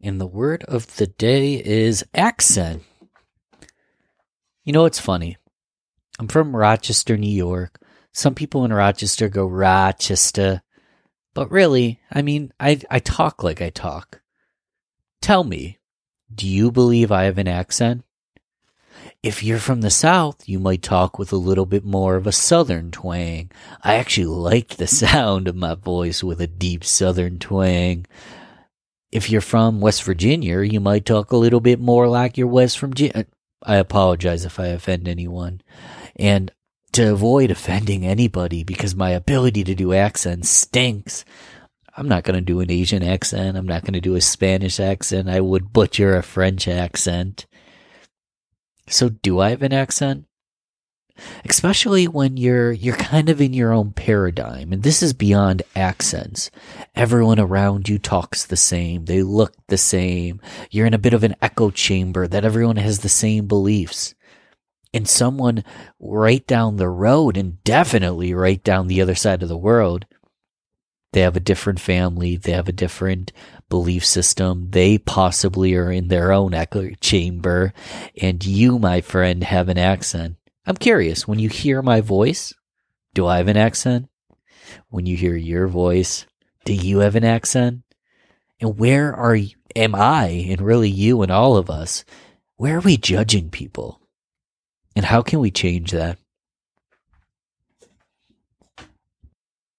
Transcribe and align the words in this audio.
And 0.00 0.20
the 0.20 0.26
word 0.26 0.64
of 0.64 0.96
the 0.96 1.06
day 1.06 1.54
is 1.54 2.04
accent. 2.14 2.84
You 4.64 4.72
know, 4.72 4.84
it's 4.84 5.00
funny. 5.00 5.36
I'm 6.18 6.28
from 6.28 6.54
Rochester, 6.54 7.16
New 7.16 7.30
York. 7.30 7.80
Some 8.12 8.34
people 8.34 8.64
in 8.64 8.72
Rochester 8.72 9.28
go 9.28 9.46
Rochester. 9.46 10.62
But 11.34 11.50
really, 11.50 12.00
I 12.12 12.22
mean, 12.22 12.52
I, 12.58 12.80
I 12.90 12.98
talk 12.98 13.42
like 13.42 13.62
I 13.62 13.70
talk. 13.70 14.20
Tell 15.20 15.44
me, 15.44 15.78
do 16.32 16.46
you 16.46 16.70
believe 16.70 17.10
I 17.10 17.24
have 17.24 17.38
an 17.38 17.48
accent? 17.48 18.04
If 19.22 19.42
you're 19.42 19.58
from 19.58 19.80
the 19.80 19.90
South, 19.90 20.48
you 20.48 20.58
might 20.58 20.82
talk 20.82 21.18
with 21.18 21.32
a 21.32 21.36
little 21.36 21.66
bit 21.66 21.84
more 21.84 22.16
of 22.16 22.26
a 22.26 22.32
Southern 22.32 22.90
twang. 22.90 23.50
I 23.82 23.94
actually 23.94 24.26
like 24.26 24.76
the 24.76 24.86
sound 24.88 25.48
of 25.48 25.56
my 25.56 25.74
voice 25.74 26.22
with 26.22 26.40
a 26.40 26.46
deep 26.46 26.84
Southern 26.84 27.38
twang. 27.38 28.06
If 29.10 29.30
you're 29.30 29.40
from 29.40 29.80
West 29.80 30.02
Virginia, 30.02 30.60
you 30.60 30.80
might 30.80 31.06
talk 31.06 31.32
a 31.32 31.36
little 31.36 31.60
bit 31.60 31.80
more 31.80 32.08
like 32.08 32.36
you're 32.36 32.46
West 32.46 32.78
Virginia. 32.78 33.12
Uh, 33.14 33.22
I 33.62 33.76
apologize 33.76 34.44
if 34.44 34.60
I 34.60 34.66
offend 34.66 35.08
anyone. 35.08 35.62
And 36.16 36.52
to 36.92 37.12
avoid 37.12 37.50
offending 37.50 38.06
anybody 38.06 38.64
because 38.64 38.94
my 38.94 39.10
ability 39.10 39.64
to 39.64 39.74
do 39.74 39.92
accents 39.92 40.48
stinks, 40.48 41.24
I'm 41.96 42.08
not 42.08 42.22
going 42.22 42.36
to 42.36 42.44
do 42.44 42.60
an 42.60 42.70
Asian 42.70 43.02
accent. 43.02 43.56
I'm 43.56 43.66
not 43.66 43.82
going 43.82 43.94
to 43.94 44.00
do 44.00 44.14
a 44.14 44.20
Spanish 44.20 44.78
accent. 44.78 45.28
I 45.28 45.40
would 45.40 45.72
butcher 45.72 46.14
a 46.14 46.22
French 46.22 46.68
accent. 46.68 47.46
So 48.88 49.08
do 49.08 49.40
I 49.40 49.50
have 49.50 49.62
an 49.62 49.72
accent? 49.72 50.27
Especially 51.48 52.06
when 52.06 52.36
you're 52.36 52.72
you're 52.72 52.96
kind 52.96 53.28
of 53.28 53.40
in 53.40 53.52
your 53.52 53.72
own 53.72 53.92
paradigm 53.92 54.72
and 54.72 54.82
this 54.82 55.02
is 55.02 55.12
beyond 55.12 55.62
accents. 55.74 56.50
Everyone 56.94 57.38
around 57.38 57.88
you 57.88 57.98
talks 57.98 58.44
the 58.44 58.56
same. 58.56 59.04
They 59.04 59.22
look 59.22 59.54
the 59.68 59.78
same. 59.78 60.40
You're 60.70 60.86
in 60.86 60.94
a 60.94 60.98
bit 60.98 61.14
of 61.14 61.24
an 61.24 61.36
echo 61.40 61.70
chamber 61.70 62.26
that 62.26 62.44
everyone 62.44 62.76
has 62.76 63.00
the 63.00 63.08
same 63.08 63.46
beliefs. 63.46 64.14
And 64.94 65.06
someone 65.06 65.64
right 66.00 66.46
down 66.46 66.76
the 66.76 66.88
road 66.88 67.36
and 67.36 67.62
definitely 67.62 68.32
right 68.32 68.62
down 68.64 68.86
the 68.86 69.02
other 69.02 69.14
side 69.14 69.42
of 69.42 69.48
the 69.48 69.56
world 69.56 70.06
they 71.12 71.20
have 71.22 71.36
a 71.36 71.40
different 71.40 71.80
family. 71.80 72.36
They 72.36 72.52
have 72.52 72.68
a 72.68 72.72
different 72.72 73.32
belief 73.68 74.04
system. 74.04 74.70
They 74.70 74.98
possibly 74.98 75.74
are 75.74 75.90
in 75.90 76.08
their 76.08 76.32
own 76.32 76.54
echo 76.54 76.90
chamber. 77.00 77.72
And 78.20 78.44
you, 78.44 78.78
my 78.78 79.00
friend, 79.00 79.42
have 79.42 79.68
an 79.68 79.78
accent. 79.78 80.36
I'm 80.68 80.76
curious, 80.76 81.26
when 81.26 81.38
you 81.38 81.48
hear 81.48 81.80
my 81.80 82.02
voice, 82.02 82.52
do 83.14 83.26
I 83.26 83.38
have 83.38 83.48
an 83.48 83.56
accent? 83.56 84.10
When 84.90 85.06
you 85.06 85.16
hear 85.16 85.34
your 85.34 85.66
voice, 85.66 86.26
do 86.66 86.74
you 86.74 86.98
have 86.98 87.16
an 87.16 87.24
accent? 87.24 87.84
And 88.60 88.78
where 88.78 89.16
are 89.16 89.38
am 89.74 89.94
I 89.94 90.26
and 90.26 90.60
really 90.60 90.90
you 90.90 91.22
and 91.22 91.32
all 91.32 91.56
of 91.56 91.70
us? 91.70 92.04
Where 92.56 92.76
are 92.76 92.80
we 92.80 92.98
judging 92.98 93.48
people? 93.48 94.02
And 94.94 95.06
how 95.06 95.22
can 95.22 95.40
we 95.40 95.50
change 95.50 95.92
that? 95.92 96.18